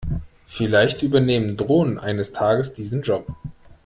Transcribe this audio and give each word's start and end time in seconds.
Vielleicht 0.47 1.03
übernehmen 1.03 1.57
Drohnen 1.57 1.99
eines 1.99 2.33
Tages 2.33 2.73
diesen 2.73 3.03
Job. 3.03 3.27